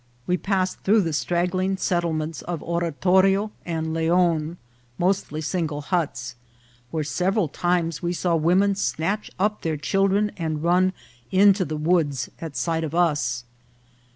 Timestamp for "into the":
11.31-11.77